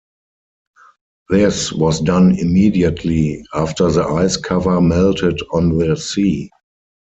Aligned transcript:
This 1.29 1.71
was 1.71 1.99
done 2.01 2.31
immediately 2.39 3.45
after 3.53 3.91
the 3.91 4.03
ice 4.03 4.35
cover 4.35 4.81
melted 4.81 5.39
on 5.51 5.77
the 5.77 5.95
sea. 5.95 6.49